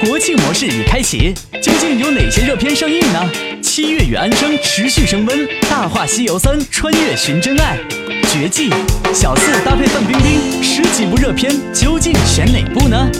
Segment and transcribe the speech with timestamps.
[0.00, 3.20] 国庆模式已开启，究竟有哪些热片上映呢？
[3.62, 5.38] 七月与安生持续升温，
[5.68, 7.78] 《大话西游三》穿越寻真爱，
[8.32, 8.70] 《绝技》
[9.12, 13.10] 小四搭配范冰冰，十几部热片，究竟选哪部呢？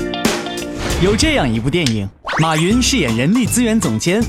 [1.03, 2.09] 有这样一部电影，
[2.39, 4.25] 马云饰演人力资源总监，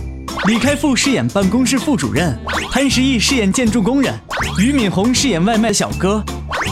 [0.45, 2.37] 李开复饰演办公室副主任，
[2.69, 4.13] 潘石屹饰演建筑工人，
[4.57, 6.21] 俞敏洪饰演外卖小哥，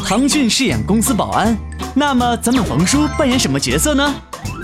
[0.06, 1.58] 唐骏饰演公司保安。
[1.96, 4.14] 那么咱们冯叔扮演什么角色呢？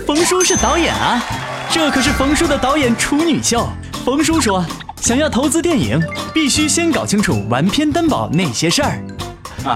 [0.06, 1.20] 冯叔是导演啊，
[1.68, 3.66] 这可是冯叔的导演处女秀。
[4.04, 4.64] 冯叔说，
[5.00, 6.00] 想要投资电影，
[6.32, 9.02] 必须先搞清楚完片担保那些事儿。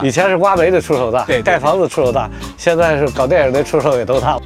[0.04, 4.38] 以前是挖煤的出手大，盖房子出手大，现在是搞电影的出手也都大。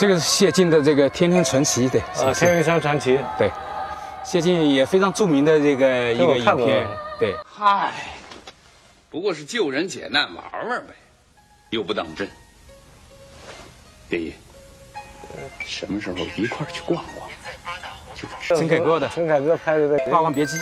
[0.00, 3.50] 这个是谢晋的这个《天天传奇》对，啊，《是天云山传奇》对，
[4.24, 6.86] 谢晋也非常著名的这个一个影片，
[7.18, 7.92] 对，嗨，
[9.10, 10.94] 不过是救人解难玩玩呗，
[11.68, 12.26] 又不当真。
[14.08, 14.32] 爹爷，
[15.66, 17.28] 什么时候一块儿去逛逛？
[18.40, 19.06] 陈凯歌的。
[19.10, 20.56] 陈凯歌拍的那《霸王别姬》。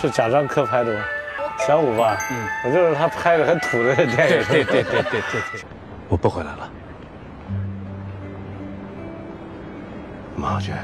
[0.00, 1.00] 是贾樟柯拍的吗？
[1.58, 4.16] 小五吧，嗯，我就是他拍的很土的电影。
[4.16, 5.20] 对对对对对对
[5.52, 5.60] 对。
[6.08, 6.70] 我不回来了，
[10.36, 10.76] 马娟，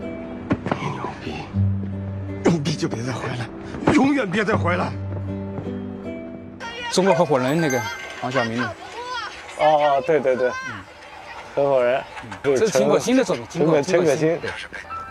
[0.00, 1.34] 你牛逼，
[2.44, 3.46] 牛逼就别再回来，
[3.94, 4.90] 永远别再回来。
[6.90, 7.80] 中国合伙人那个
[8.20, 8.68] 黄晓明的，
[9.60, 10.50] 哦，对对对，
[11.54, 12.00] 合伙人，
[12.42, 13.44] 这是陈可辛的作品。
[13.50, 14.38] 陈可陈可辛，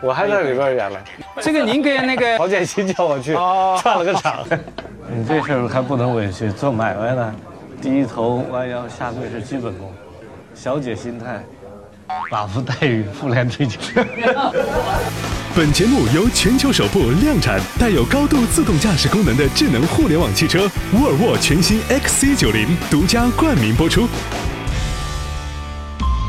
[0.02, 1.00] 我还在里边演了。
[1.42, 4.44] 这个您跟那个 曹建新叫我去哦串了个场。
[5.14, 7.36] 你这事儿还不能委屈，做买卖呢，
[7.82, 9.94] 低头弯腰下跪是基本功，
[10.56, 11.44] 小姐心态，
[12.32, 13.80] 寡妇待遇，妇联追求。
[15.54, 20.62] 本节目由全球首部量产带有高度自动驾驶功能的智能互联网汽车
[20.94, 24.08] 沃尔沃全新 XC90 独家冠名播出。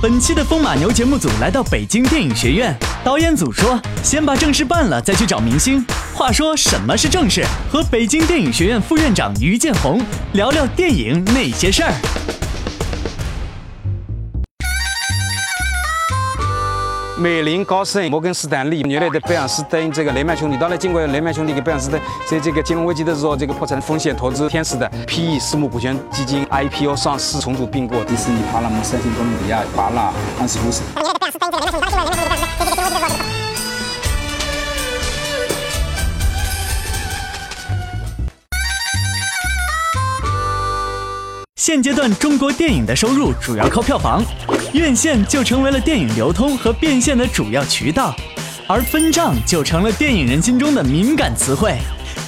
[0.02, 5.80] 本期的风马牛节目组来到北京电影学院，导演组说先把正事办了，再去找明星。
[6.12, 7.44] 话说什么是正事？
[7.70, 11.94] 和北京电影学院副院长于建宏聊聊电影那些事儿。
[17.22, 30.82] 美林、高盛、摩根士丹利、原来的贝尔斯登，这个雷曼兄弟，当然经过雷曼兄弟跟贝尔斯登在这个金融危机的时候，这个破产风险投资天使的 PE 私募股权基金 IPO 上市重组并购，迪士尼、帕拉蒙、三星、哥伦比亚、华纳、安 斯福斯。
[41.64, 44.20] 现阶段中国电影的收入主要靠票房，
[44.72, 48.12] 院线就成为了电影流通和变现的主要渠道，
[48.66, 51.78] 而分账就成了电影人心中的敏感词汇。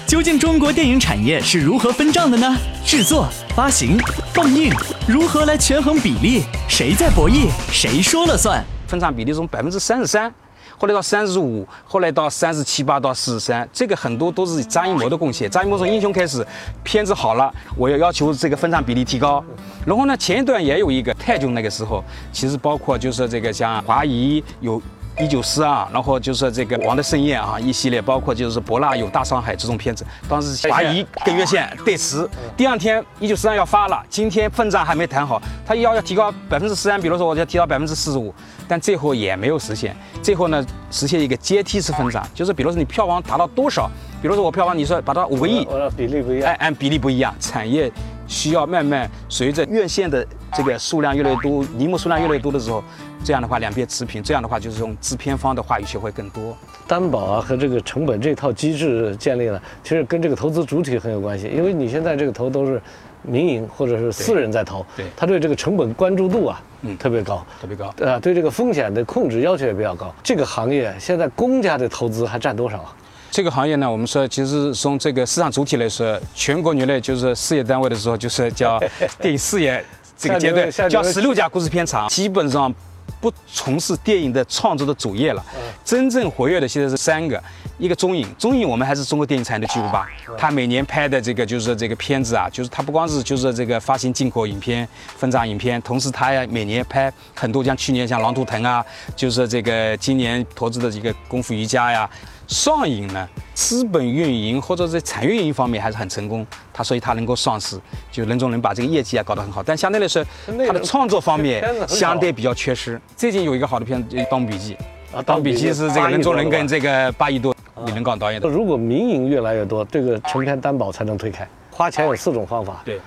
[0.06, 2.56] 究竟中国电影产业是如何分账的呢？
[2.86, 3.98] 制作、发行、
[4.32, 4.72] 放映
[5.08, 6.44] 如何来权衡比例？
[6.68, 7.48] 谁在博弈？
[7.72, 8.64] 谁说了算？
[8.86, 10.32] 分账比例从百分之三十三，
[10.76, 15.50] 后来到三十五，后来到三十七八到四十三，这个很多都是张艺谋的贡献。
[15.50, 16.46] 张艺谋从《英雄》开始，
[16.82, 19.44] 片子好了，我要要求这个分账比例提高。
[19.86, 22.02] 然后呢，前一段也有一个泰囧那个时候，
[22.32, 24.80] 其实包括就是这个像华谊有。
[25.18, 38.34] 一九四二，然后就是这个《王的盛宴》啊，一系列，包括就是博纳有《大上海》这种片子，当时华谊跟院线对持，第二天一九四二要发了，今天分账还没谈好，他要要提高百分之十三，比如说我要提到百分之四十五，
[38.66, 43.88] 但最后也没有实现，最后呢实现一个阶梯式分账，就是比如说你票房达到多少，
[44.20, 46.48] 比如说我票房你说达到五个亿，我的比例不一样。
[46.48, 47.90] 按按比例不一样，产业
[48.26, 52.82] 需要慢慢随着院线的这个数量越来越多，银幕数量越来越多的时候，
[53.24, 56.56] 这样的话两边持平，这样的话就是用制片方的话语权会更多。
[56.86, 62.80] 担保啊和这个成本这套机制建立了，其实跟这个投资主体很有关系，因为你现在这个投都是
[63.22, 70.14] 民营或者是私人在投，对他对这个成本关注度啊，嗯特别高，特别高啊，对这个风险的控制要求也比较高。
[70.22, 72.94] 这个行业现在公家的投资还占多少啊？
[73.34, 78.78] 这个行业呢，我们说其实从这个市场主体来说，全国原来就是事业单位的时候，就是叫
[79.20, 79.84] 电影事业
[80.16, 82.72] 这个阶段叫十六家故事片厂，基本上
[83.20, 85.44] 不从事电影的创作的主业了。
[85.84, 87.42] 真正活跃的现在是三个，
[87.76, 90.08] 一个中影，中影我们还是中国电影产业的巨无霸，
[90.38, 98.86] 它每年拍的这个就是这个片子啊，就是它不光是就是这个发行进口影片、分账影片，同时它也每年拍很多，像去年像《狼图腾》啊，
[99.16, 102.08] 就是这个今年投资的这个《功夫瑜伽》呀。
[102.46, 107.78] 上影呢，资本运营或者在产业运营方面还是很成功，他所以他能够上市，
[108.10, 109.62] 就任重能把这个业绩啊搞得很好。
[109.62, 110.24] 但相对来说，
[110.66, 113.00] 他的创作方面相对比较缺失。
[113.16, 114.74] 最近有一个好的片子《盗墓笔记》
[115.16, 117.54] 啊，《盗墓笔记》是这个任重能跟这个八亿多
[117.86, 118.48] 李仁港导演的。
[118.48, 121.48] 如果民营越来越多，这个成片担保才能推开。
[121.70, 123.00] 花钱有四种方法，对，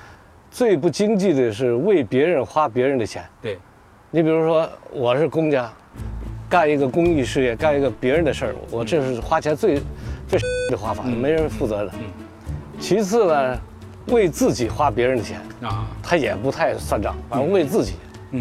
[0.52, 3.24] 最不经济的是为别人花别人的钱。
[3.42, 3.58] 对，
[4.12, 5.72] 你比如说我是公家。
[6.50, 9.82] 干一个公益事业，干一个别人的事儿，我这是花钱最
[10.28, 10.40] 最
[10.70, 11.92] 的花法，没人负责的。
[12.80, 13.58] 其次呢，
[14.08, 17.96] 为自己花别人的钱啊，他也不太算账，反正为自己，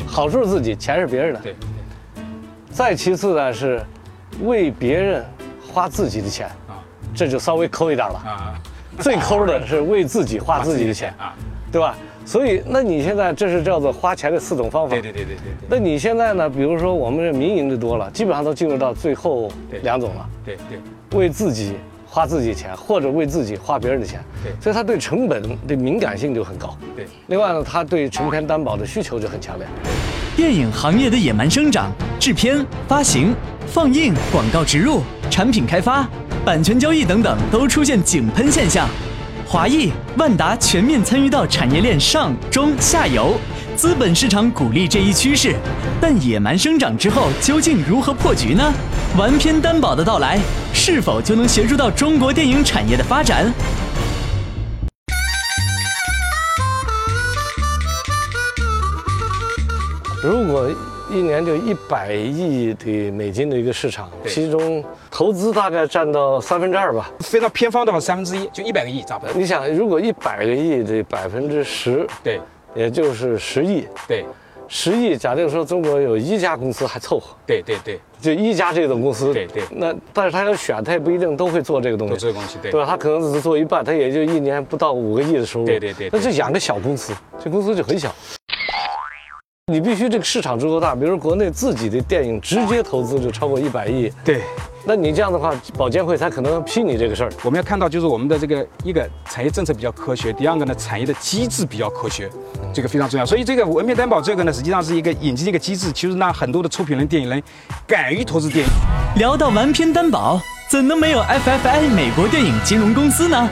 [0.07, 1.41] 好处是自己，钱是别人的。
[1.41, 1.57] 对。
[2.71, 3.83] 再其次呢，是
[4.43, 5.25] 为别人
[5.67, 6.79] 花自己的钱啊，
[7.15, 8.61] 这就稍微抠一点了啊。
[8.99, 11.35] 最抠的是为自己花自己的钱 啊，
[11.73, 11.97] 对吧？
[12.27, 14.91] 所以，那你现在这是叫做花钱的四种方法。
[14.91, 15.69] 对对对对对。
[15.71, 16.51] 那你现在呢？
[16.51, 19.49] 比如说我们这民营的多了，基本上都进入到最后
[19.83, 20.29] 两种了。
[20.45, 21.19] 对对。
[21.19, 21.75] 为自己
[22.05, 24.21] 花自己钱，或者为自己花别人的钱。
[24.43, 24.53] 对。
[24.61, 26.77] 所以他对成本的敏感性就很高。
[26.97, 27.07] 对。
[27.29, 29.67] 另外呢，他对成片担保的需求就很强烈。
[30.35, 33.33] 电影行业的野蛮生长，制片、发行、
[33.69, 35.01] 放映、广告植入、
[35.31, 36.07] 产品开发、
[36.45, 38.89] 版权交易等等，都出现井喷现象。
[39.49, 43.39] 华谊、万达全面参与到产业链上中下游，
[43.77, 45.55] 资本市场鼓励这一趋势，
[46.01, 48.75] 但野蛮生长之后究竟如何破局呢？
[49.17, 50.41] 完片担保的到来，
[50.75, 53.53] 是否就能协助到中国电影产业的发展？
[60.25, 60.69] 如果。
[61.09, 67.11] 一年就一百亿的美金的一个市场，其中投资大概占到三分之二吧。
[67.21, 69.33] 飞到偏方的话，三分之一就一百个亿，差不多。
[69.37, 72.41] 你想，如果一百个亿的百分之十，对，
[72.75, 74.25] 也就是十亿，对，
[74.67, 75.17] 十亿。
[75.17, 79.63] 假定说中国有一家公司还凑合，对对对，就一家这种公司，对对。
[79.71, 82.87] 那但是他要选，他也不一定都会做这个东西，做这个东西，对，对吧？
[82.87, 86.11] 他可能只是做一半，他也就一年不到五个亿的收入，对对对。
[86.13, 88.13] 那就养个小公司，这公司就很小。
[89.73, 94.09] 你必须这个市场足够大，比如说国内自己的电影直接投资就超过一百亿。
[94.25, 94.41] 对，
[94.85, 97.33] 那你这样的话，保监会才可能批你这个事儿。
[97.43, 102.31] 我们要看到就是我们的这个一个产业政策比较科学，第二个呢产业的机制比较科学，
[102.73, 103.27] 这个非常重要。
[103.27, 107.43] 所以这个文片担保这个呢，实际上是一个引进一个机制，其实让很多的出品人、电影人
[107.89, 108.71] 敢于投资电影。
[109.17, 110.41] 聊到完片担保，
[110.71, 113.51] 怎能没有 FFI 美国电影金融公司呢？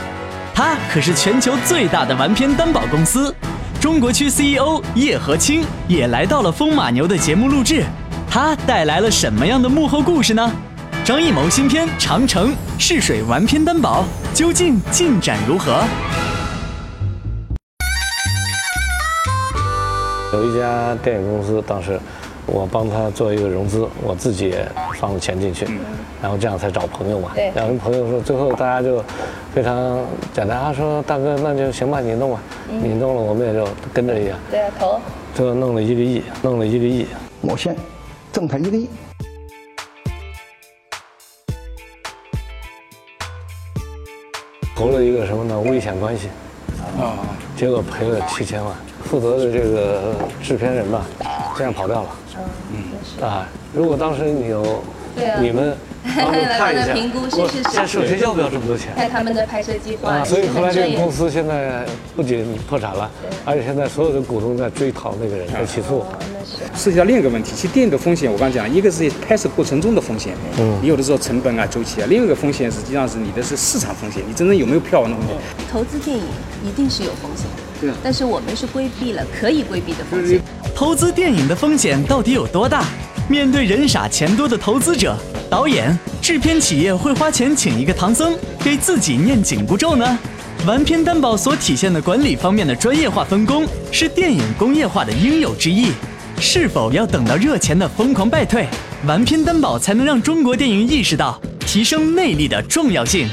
[0.54, 3.34] 它可是全球最大的完片担保公司。
[3.84, 7.84] 中国区 CEO 叶和清也来到了风马牛的节目录制，
[8.26, 10.50] 他带来了什么样的幕后故事呢？
[11.04, 12.48] 张艺谋新片《长城》
[12.78, 15.84] 试水完片担保，究竟进展如何？
[20.32, 22.00] 有一家电影公司，当时。
[22.46, 24.68] 我帮他做一个融资，我自己也
[25.00, 25.66] 放了钱进去，
[26.20, 27.32] 然后这样才找朋友嘛。
[27.54, 29.02] 两个朋友说，最后大家就
[29.54, 29.98] 非常
[30.32, 35.00] 简单，他说：“大哥，那就行吧，你弄吧，你弄了，我们也就跟着一样。”对啊，投。
[35.34, 37.06] 最后弄了一个亿，弄了一个亿，
[37.40, 37.74] 我先
[38.30, 38.88] 挣他一个亿，
[44.76, 45.58] 投了一个什么呢？
[45.60, 46.28] 危险关系，
[47.00, 47.18] 啊，
[47.56, 48.72] 结果赔了七千万，
[49.02, 51.06] 负责的这个制片人吧，
[51.56, 52.08] 这样跑掉了。
[53.20, 54.82] 嗯啊，如果当时你有，
[55.40, 55.76] 你们
[56.16, 58.92] 帮助看一下，评估是是是，首先要不要这么多钱？
[58.96, 60.10] 看他们的拍摄计划。
[60.10, 61.84] 啊，所以后来这个公司现在
[62.16, 63.10] 不仅破产了，
[63.44, 66.04] 而且现在所有的股东在追讨那个人，在起诉。
[66.76, 75.36] 涉及到另一个问题，其实电影的风险，我刚讲，一个是拍摄过程中的风险，嗯，你有的时候成本啊、周期啊；另一个风险实际上是你的是市场风险，你真正有没有票房的风险。
[75.72, 76.22] 投资电影
[76.62, 77.46] 一定是有风险，
[77.80, 80.40] 对啊，但是我们是规避了可以规避的风险。
[80.74, 82.84] 投资电影的风险到底有多大？
[83.28, 85.16] 面对人傻钱多的投资者，
[85.48, 90.18] 导演、制片企业会花钱请一个唐僧给自己念紧箍咒呢？
[90.66, 95.92] 完片担保所体现的管理方面的专业化分工，是电影工业化的应有之义。
[96.38, 98.66] 是否要等到热钱的疯狂败退，
[99.06, 103.28] 完片担保才能让中国电影意识到提升内力的重要性？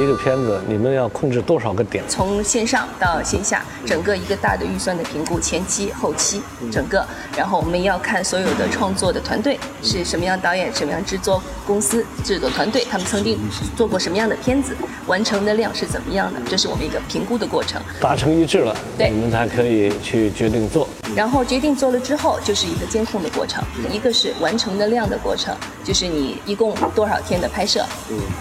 [0.00, 2.02] 一个片子，你们要控制多少个点？
[2.08, 6.40] 从线上到线下，整个一个大的预算的评估，前期、后期，
[6.72, 13.38] 整个，然后我们要看所有的创作的团队是什么样导演、什么样制作公司、制作团队，他们曾经
[13.76, 14.74] 做过什么样的片子，
[15.06, 17.80] 完成的量是怎么样的，这是我们一个评估的过程。
[18.00, 20.88] 达成一致了，对你们才可以去决定做。
[21.16, 23.62] 然后决定做了之后，就是一个监控的过程，
[23.92, 27.80] 一个是完成的量的过程，就是你一共多少天的拍摄，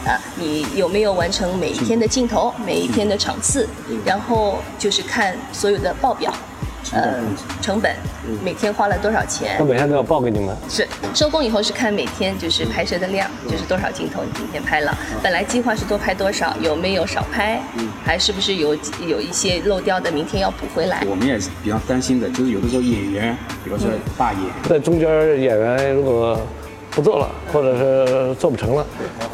[0.05, 3.67] 啊，你有没有完成每一天的镜头，每一天的场次，
[4.05, 6.33] 然后就是看所有的报表，
[6.91, 7.19] 呃，
[7.61, 7.95] 成本，
[8.43, 9.55] 每天花了多少钱？
[9.57, 10.55] 他，每天都要报给你们。
[10.67, 17.61] 是收工以后是看每天就是拍摄的量，就是多少镜头你今天拍了，本来计划是多拍多少，有没有少拍，
[18.03, 18.75] 还是不是有
[19.07, 21.03] 有一些漏掉的，明天要补回来。
[21.07, 26.39] 我们也是比较担心的，就是有的时候演员，比如说大演，在中间演员如果
[26.89, 28.85] 不做了，或者是做不成了，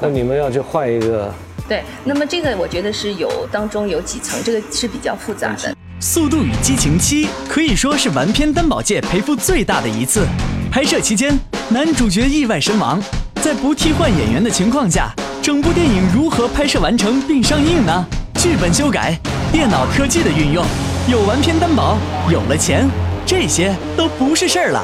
[0.01, 1.33] 那你们要去换一个。
[1.67, 5.69] 对，那么这个我觉得是有当中有几层，这个是比较复杂的。
[6.05, 10.23] 《速度与激情七》可以说是完片担保界赔付最大的一次。
[10.71, 11.35] 拍摄期间，
[11.69, 13.01] 男主角意外身亡，
[13.41, 18.05] 在不替换演员的情况下，整部电影如何拍摄完成并上映呢？
[18.35, 19.19] 剧本修改、
[19.51, 20.63] 电脑科技的运用，
[21.09, 21.97] 有完片担保，
[22.29, 22.87] 有了钱，
[23.25, 24.83] 这些都不是事儿了。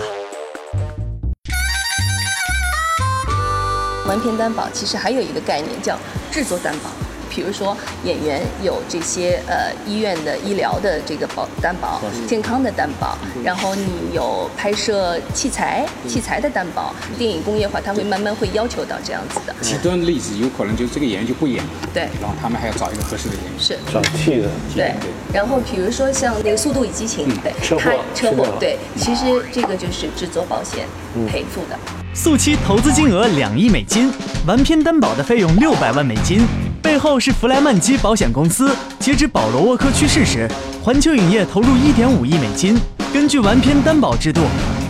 [4.07, 5.95] 完片担保其实还有一个概念叫
[6.31, 6.89] 制作担保，
[7.33, 22.03] 比如说演员有这些呃医院的医疗的这个保担保，健康的担保，然后你有拍摄器材器材的担保，电影工业化它会慢慢会要求到这样子的，极端例子有可能就是这个演员就不演了，对。
[22.21, 23.53] 然后他们还要找一个合适的演员。
[23.57, 23.79] 是。
[23.91, 24.50] 找替的。
[24.75, 24.93] 对，
[25.33, 27.91] 然后比如说像那个《速度与激情》，对，车祸。
[28.13, 30.85] 车祸，对，其实这个就是制作保险。
[31.27, 31.77] 赔付的。
[32.13, 34.11] 速七投资金额两亿美金，
[34.47, 36.39] 完片担保的费用六百万美金，
[36.81, 38.75] 背后是弗莱曼基保险公司。
[39.00, 40.50] 截至保罗沃克去世时，
[40.83, 42.75] 环球影业投入一点五亿美金。
[43.13, 44.41] 根据完片担保制度，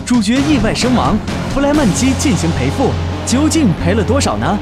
[0.06, 1.16] 主角意外身亡，
[1.52, 2.90] 弗莱曼基进行赔付，
[3.26, 4.58] 究竟赔了多少呢？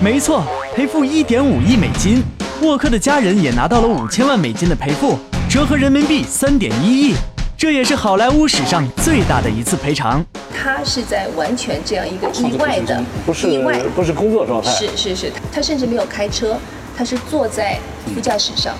[0.00, 2.22] 没错，赔付一点五亿美金。
[2.62, 7.14] 沃克的家人也拿到了五千万美金的赔付，折合人民币三点一亿，
[7.62, 10.20] 这也是好莱坞史上最大的一次赔偿。
[10.52, 13.78] 他是在完全这样一个意外的不是意外。
[13.94, 16.58] 不是工作状态，是是是，他甚至没有开车，
[16.96, 17.78] 他是坐在
[18.14, 18.74] 副驾驶上。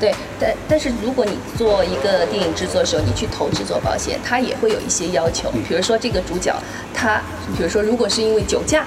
[0.00, 6.54] 对，但但是如果你做一个电影制作的时候，你去投制作保险，它也会有一些要求，比如说这个主角
[6.94, 7.20] 他，
[7.56, 8.84] 比如说如果是因为酒驾，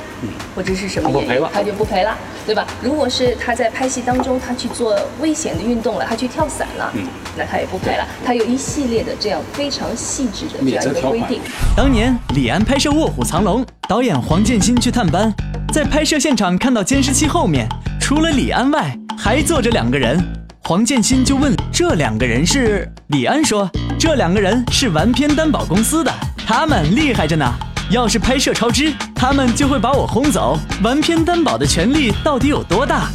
[0.55, 2.65] 或者是什么原因他就不赔了，对吧？
[2.81, 6.91] 如果是他在拍戏当中他去做危险的运动了，他去跳伞了，
[7.37, 8.05] 那他也不赔了。
[8.25, 11.39] 他有一系列的这样非常细致的这样一个规定。
[11.77, 15.31] 当年李安拍摄《卧虎藏龙》，导演黄建新去探班，
[15.71, 17.67] 在拍摄现场看到监视器后面，
[18.15, 20.23] 除了李安外，还坐着两个人。
[20.65, 22.87] 黄建新就问这两个人是？
[23.07, 23.67] 李安说
[23.97, 26.13] 这两个人是完片担保公司的，
[26.45, 27.51] 他们厉害着呢。
[27.89, 30.59] 要是拍摄超支，他们就会把我轰走。
[30.83, 33.09] 完片担保的权利到底有多大？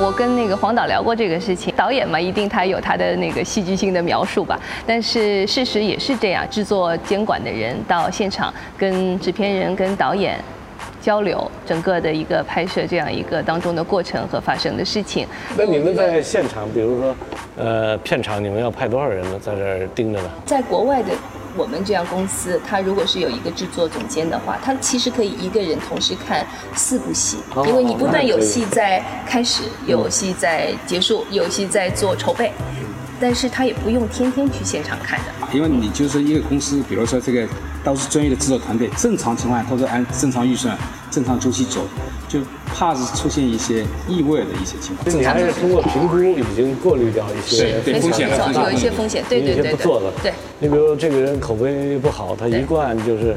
[0.00, 4.58] 我跟那个黄导聊过这个事情，导演嘛，一定他有他的那个戏剧性的描述吧。
[4.86, 10.42] 但是事实也是这样，制作监管的人到现场跟制片人、跟导演
[11.06, 15.24] 交流整个的一个拍摄这样一个当中的过程和发生的事情。
[15.56, 17.14] 那你们在现场，比如说，
[17.56, 19.38] 呃，片场你们要派多少人呢？
[19.40, 20.28] 在这儿盯着呢？
[20.44, 21.12] 在国外的
[21.56, 26.44] 我们这样公司，他如果是有一个制作总监的话，他其实可以一个人同时看
[26.74, 32.50] 四部戏，哦因为你不断有戏在开始，有戏在结束，有戏在做筹备，
[33.20, 35.26] 但是他也不用天天去现场看的。
[35.52, 37.46] 因为你就是一个公司，比如说这个
[37.84, 40.76] 都是专业的制作团队，正常情况下都是按正常预算、
[41.10, 41.82] 正常周期走，
[42.28, 45.16] 就怕是出现一些意外的一些情况。
[45.16, 49.76] 你还是通过评估已经过滤掉一些对风险了没错风险了有一些风险，对对对。
[50.22, 50.32] 对。
[50.58, 53.36] 你比如这个人口碑不好，他一贯就是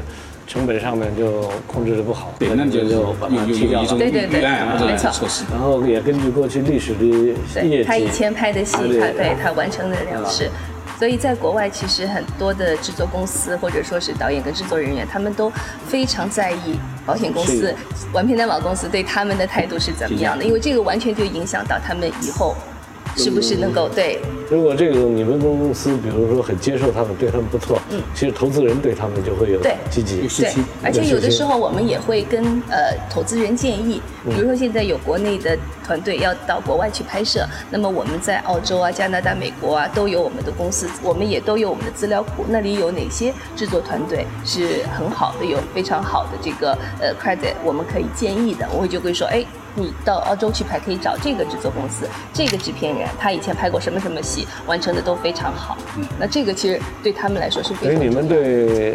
[0.50, 3.88] 成本上面就控制的不好，对，那就就把它有有踢掉了。
[3.90, 5.28] 对对对没错。
[5.48, 10.50] 然后也根据过去历史的业绩，他以前拍的戏，他对他完成的量是。
[10.98, 15.50] 所以在国外，其实很多的制作公司或者说是导演跟制作人员，他们都
[15.86, 17.72] 非常在意保险公司、
[18.12, 22.56] 完片担保公司对他们的态度是怎么样的，因为这个完全就影响到他们以后
[23.16, 24.20] 是不是能够对。
[24.50, 30.52] 如果这个你们公司，比如说很接受他们，对他们不错，嗯，其实投资人对他们就会有对积极对，
[30.82, 49.44] 而且有的时候我们也会跟呃投资人建议，嗯比如说现在有国内的团队要到国外去拍摄，那么我们在澳洲啊、加拿大、美国啊都有我们的公司，我们也都有我们的资料库，那里有哪些制作团队是很好的，有非常好的这个呃 credit，我们可以建议的，我就会说，哎。
[49.74, 55.78] 你到澳洲去拍，可以找这个制作公司，这个制片人，他以前拍过什么什么戏，完成的都非常好。
[56.18, 58.94] 那这个其实对他们来说是非常所以你们对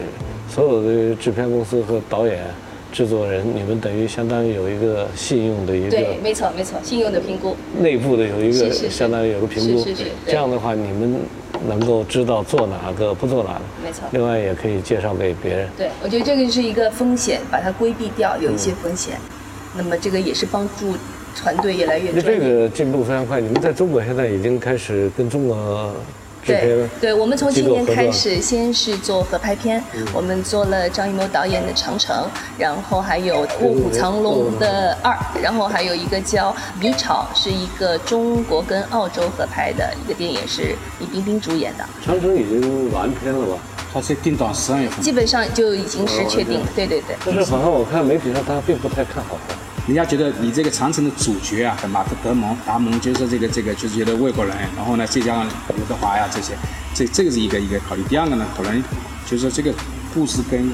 [0.50, 2.44] 所有的制片公司和导演、
[2.92, 7.56] 制作人，你们等于相当于有一个信用的一个对，没错没错，信用的评估。
[7.80, 11.20] 内部的有一个相当于有个评估是是是，这样的话你们
[11.68, 15.70] 能够知道做哪个不做哪个，没错另外也可以介绍给别人。
[15.78, 19.18] 对，我觉得这个是一个风险，把它规避掉，有一些风险。
[19.78, 20.96] 那么这个也是帮助
[21.36, 22.22] 团队越来越那。
[22.22, 25.94] 这个进步非常快，你们在中国现在已经开始跟中国
[26.44, 32.16] 制对片对，我们从今年开始，先是做合拍片，嗯我们做了张艺谋导演的《长城》，
[32.58, 43.58] 然后还有《卧虎藏龙》的二，然后还有一个叫《迷巢》，是一个中国跟澳洲合拍的一个电影，是李冰冰主演的，长城已经完片了吧？
[43.92, 45.02] 它是定档十二月份。
[45.02, 46.68] 基本上就已经是确定了。
[46.76, 47.16] 对对对。
[47.26, 49.38] 但是好像我看媒体上他并不太看好。
[49.88, 56.54] 人家觉得你这个长城的主角啊，马特德蒙、达蒙，就是说这个这个就是觉得外国人，然后呢，再加上刘德华呀这些，
[56.96, 58.02] 这这个是一个一个考虑。
[58.10, 58.82] 第二个呢，可能
[59.30, 59.72] 就是说这个
[60.12, 60.68] 故事跟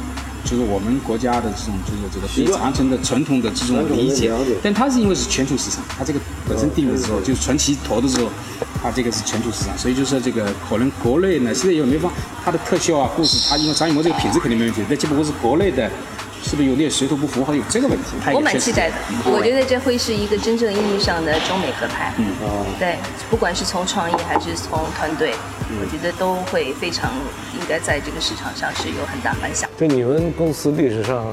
[0.45, 4.31] 就是我们国家的这种就是这个对长城的传统的这种理解，
[4.63, 8.29] 但它是因为是全球市场，它这个本身定位的时候就是传奇投的时候，
[8.81, 12.09] 它这个是全球市场，所以就是说这个可能国内呢现在有没法
[12.45, 15.91] 它的特效啊故事，它因为张艺谋这个品质肯定没问题，但只不过是国内的。
[16.43, 18.15] 是不是有点水土不服，还有这个问题？
[18.33, 22.13] 我蛮期待的，嗯我觉得这会是一个真正意义上的中美合拍。
[22.17, 22.25] 嗯
[22.79, 22.98] 对，
[23.29, 25.33] 不管是从创意还是从团队，
[25.69, 27.12] 嗯我觉得都会非常
[27.53, 29.69] 应该在这个市场上是有很大反响。
[29.77, 31.25] 对你们公司历史上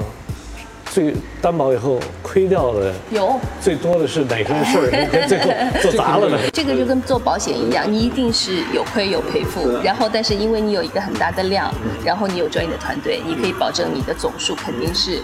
[0.99, 5.25] 最担保以后亏掉的有最多的是哪个事儿？
[5.29, 5.49] 最后
[5.81, 6.37] 做砸了呢？
[6.51, 15.21] 这个就跟做保险一样，你一定是有亏有赔付，然后但是因为你有一个很大的量，然后你有专业的团队，你可以保证你的总数肯定是。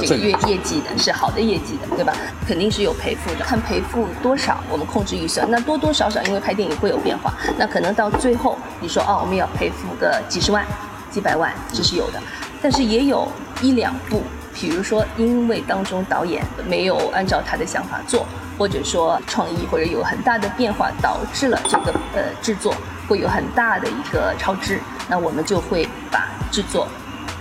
[0.00, 2.14] 这个月业绩的是好的业绩的，对吧？
[2.48, 5.46] 肯定是有赔付的，看赔付多少，我们控制预算。
[5.50, 10.64] 那多多少少，因为拍电影会有变化，那可能到最后你说哦，我们要赔付个几十万、
[11.10, 12.18] 几百万，这是有的。
[12.62, 13.28] 但是也有
[13.60, 14.22] 一两部，
[14.54, 18.26] 比如说因为当中导演没有按照他的想法做，
[18.58, 22.74] 或者说创意或者有很大的变化，导致了这个呃制作
[23.08, 24.78] 会有很大的一个超支，
[25.08, 26.86] 那我们就会把制作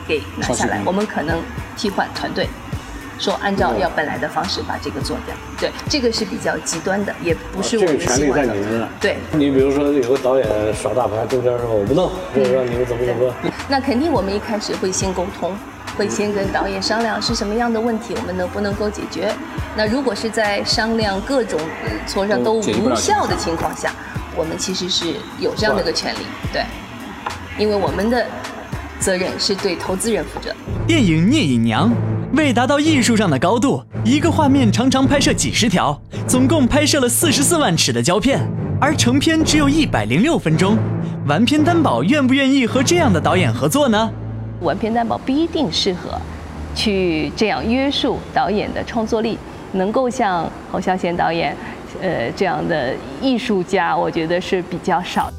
[0.07, 1.41] 给拿下来，我们可能
[1.75, 2.47] 替换团队。
[3.19, 8.47] 说按照要本来的方式把这个做掉，对，这个是比较极端的，也不是我们这个权利希望的。
[8.47, 8.89] 在你们那儿。
[8.99, 13.31] 对，你比如说有个导演耍大牌，中间说我不弄，或者说你们怎么怎么，
[13.69, 15.55] 那肯定我们一开始会先沟通，
[15.97, 19.34] 会先跟导演商量是什么样的问题，我们能不能够解决。
[19.75, 21.60] 那如果是在商量各种
[22.08, 23.91] 磋商都无效的情况下，
[24.36, 26.19] 我们其实是有这样的一个权利，
[26.51, 26.63] 对，
[27.58, 28.25] 因为我们的
[28.99, 30.54] 责任是对投资人负责。
[30.88, 31.89] 电影《聂隐娘》
[32.38, 38.39] 为达到艺术上的高度，一个画面常常拍摄几十条，总共拍摄了四十四万尺的胶片，
[38.80, 40.77] 而成片只有一百零六分钟。
[41.27, 44.10] 完片担保愿不愿意和这样的导演合作呢？
[44.62, 46.17] 完片担保不一定适合
[46.74, 49.38] 去这样约束导演的创作力，
[49.74, 51.56] 能够像侯孝贤导演，
[52.02, 55.30] 呃这样的艺术家，我觉得是比较少。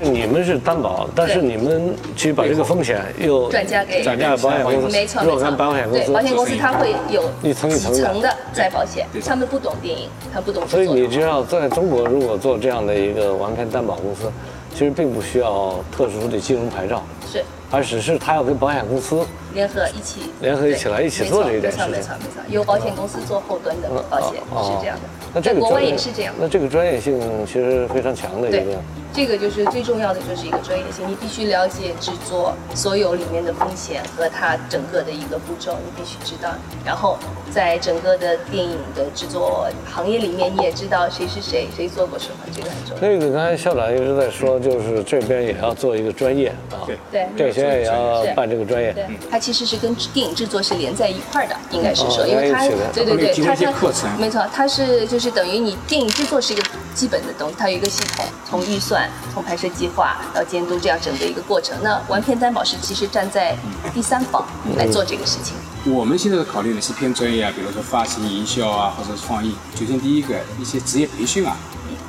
[0.00, 8.36] 你们是担保，但是你们去把这个风险又转嫁给转嫁给保险公司，没错若干保险公对，司，保险公司它会有一层一层的。
[8.52, 10.66] 再保险，他们不懂电影，他不懂。
[10.68, 14.30] 所以你知道，在中国如果做这样的一个完片担保公司，
[14.72, 17.42] 其实并不需要特殊的金融牌照，是。
[17.70, 21.90] 而只是他要跟保险公司联合一起联合起来一起做这一件事情。
[21.90, 25.02] 没错没错没错，有保险公司做后端的保险哦是这样的，
[25.34, 26.32] 那这个国外也是这样。
[26.40, 28.78] 那这个专业性其实非常强的一个。，
[29.18, 31.04] 这个就是最重要的，就是一个专业性。
[31.08, 36.50] 你必须了解制作所有里面的风险和它整个的一个步骤，你必须知道。
[36.86, 37.18] 然后
[37.52, 43.02] 在整个的电影的制作行业里面，你也知道谁是谁，谁做过什么，这个很重要。
[43.02, 48.92] 那个刚才校长一直在说，就是这边也要做一个专业啊，对这学院也要办这个专业。
[48.92, 56.62] 对，它其实是跟电影制作是连在一块儿的，应该是说，哦因为它对对对，它它课程没错，它是就是等于你电影制作是一个
[56.98, 61.78] 基本的东西，它有一个系统，从预算、从拍摄计划到监督这样整个一个过程。
[61.80, 63.56] 那完片担保是其实站在
[63.94, 64.44] 第三方
[64.76, 65.54] 来做这个事情。
[65.94, 69.54] 我们现在的考虑呢是偏专业啊，比如说发行、营销啊，或者是创意。
[69.78, 71.56] 首先第一个，一些职业培训啊，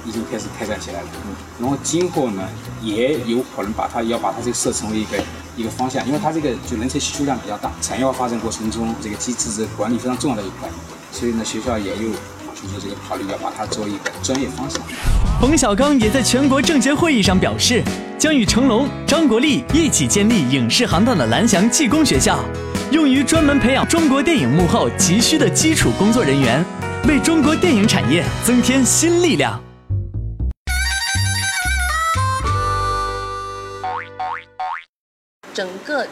[0.08, 1.08] 已经开始开展起来了。
[1.60, 2.50] 然后今后呢，
[2.82, 5.18] 也有可能把它要把它这个设成为一个
[5.56, 10.68] 一个方向，因为它这个就人才需求量比较大，产业化发展过程中这个机制的管理非常重要的一块，
[11.12, 12.10] 所以呢，学校也有
[12.62, 14.82] 就是这个考虑要把它作为一个专业方向。
[15.40, 17.82] 冯小刚也在全国政协会议上表示，
[18.18, 22.40] 将与成龙、张国立一起建立影视行当的蓝翔技工学校，
[22.92, 26.64] 用于专门培养中国电影幕后急需的基础工作人员，
[27.08, 29.62] 为中国电影产业增添新力量。
[35.54, 36.06] 整个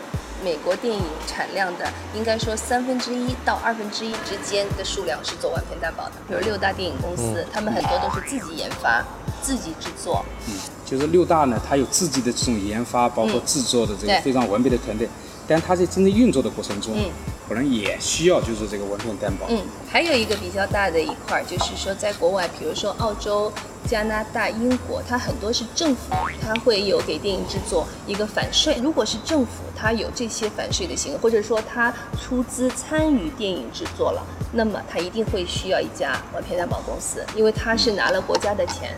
[0.44, 6.14] 美国电影产量的，应该说三分之一到二分之一之间的数量是做完片担保的。
[6.28, 9.04] 比如六大电影公司，他们很多都是自己研发、
[9.42, 10.24] 自己制作。
[10.48, 10.54] 嗯，
[10.86, 15.10] 就是六大呢，它有自己的这种研发，包括制作的这个非常完备的团队，
[15.48, 17.10] 但它在真正运作的过程中，嗯
[17.48, 19.46] 可能也需要就是这个文凭担保。
[19.48, 23.50] 嗯，还有一个比较大的一块儿，就是说在国外，比如说澳洲、
[23.88, 28.78] 加拿大、英国，它很多是政府，它会有给电影制作一个反税。
[28.84, 38.94] 如果是政府，它有这些反税的行为，或者说它出资参与电影制作了，那么它一定会需要一家完片担保公司，因为它是拿了国家的钱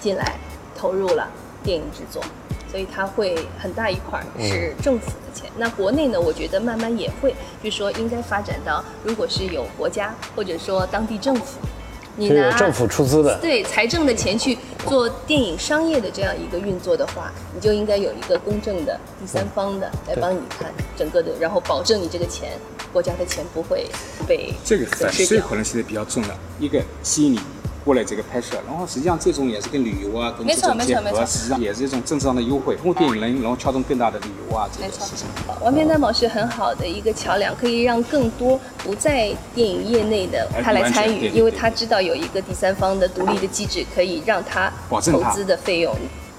[0.00, 0.36] 进来
[0.74, 1.28] 投入了
[1.62, 2.24] 电影制作。
[2.74, 5.48] 所以它会很大一块是政府的钱。
[5.56, 7.32] 那国内呢，我觉得慢慢也会，
[7.62, 11.60] 就是说应该发展到，如果是有国家或者说当地政府，
[12.16, 14.58] 你拿政府出资的对财政的钱去
[14.88, 22.58] 做电影商业的这样一个运作的话，你就应该有一个公正的第三方的来帮你看整个的，然后保证你这个钱，
[22.92, 23.86] 国家的钱不会
[24.26, 25.54] 被这个损失掉反税可。
[25.54, 27.40] 能是比较重要，一个吸引你
[27.84, 35.26] 过来这个拍摄，然后实际上这种也是跟旅游啊，跟没错这种结合，没错没错实际上也是一种政治上的优惠，通过电影能然后撬动更大的旅游啊这没错个事情。
[35.60, 45.94] 完片担保是很好的一个桥梁，可以让更多不在电影业内的他来参与，因为他知道有一个第三方的独立的机制，可以让他保证投资的费用、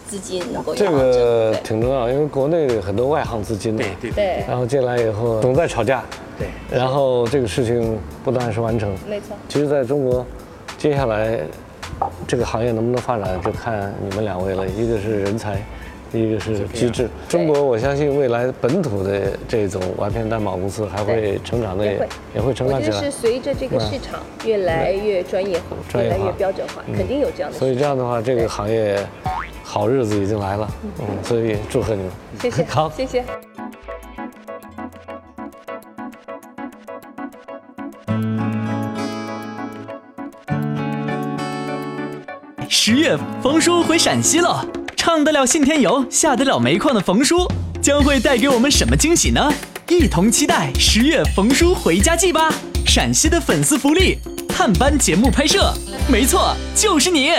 [0.08, 0.91] 资金能够有这。
[0.91, 6.03] 个挺重要，因为国内很多外行资金嘛，对对对然后进来以后总在吵架，
[6.39, 8.91] 对，然后这个事情不断是完成。
[9.08, 9.38] 没错。
[9.47, 10.25] 其实在中国，
[10.86, 11.39] 接下来
[12.28, 14.67] 这个行业能不能发展，就看你们两位了。
[14.67, 15.60] 一个是人才，
[16.13, 17.10] 一个是机制。
[17.28, 23.12] 中国，我相信未来本土的这种完片担保公司还会成长的，也会也会成我觉得是长起来。
[23.12, 28.95] 随着这个市场越来越专业化、专业化越来越标准化，肯定有这样的所以这样的话，这个行业
[29.63, 30.69] 好日子已经来了。
[31.00, 32.12] 嗯，所以祝贺你们。
[32.39, 33.26] 谢谢， 好，谢谢。
[42.88, 44.63] 十月，冯叔回陕西了，
[44.95, 49.52] 唱得了信天游，下得了煤矿的冯叔将会带给我们什么惊喜呢？
[49.89, 52.54] 一同期待十月冯叔回家记吧！
[52.86, 55.74] 陕西的粉丝福利，探班节目拍摄，
[56.08, 57.32] 没错，就是你。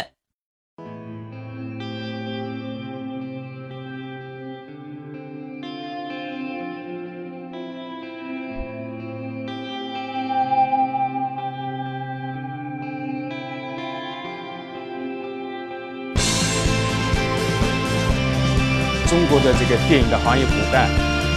[19.36, 20.88] 中国的这个电影的行业骨干，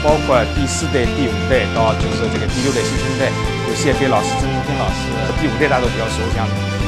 [0.02, 3.28] 包括第四代、第五代到就是这个第六代新生代，
[3.68, 5.12] 有谢飞老师、曾荫天老师。
[5.42, 6.48] 第五代大家都比较熟，像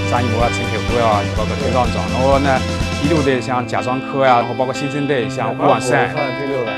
[0.10, 1.95] 张艺谋啊、陈凯歌啊，包括陈道长。
[2.13, 2.58] 然后呢，
[3.02, 6.15] 第六代像贾樟柯呀、然后包括新生代像吴广善。
[6.39, 6.71] 第六代。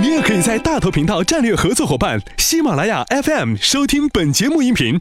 [0.00, 5.00] 你也可以在大头频道战略合作伙伴喜马拉雅 FM 收听本节目音频，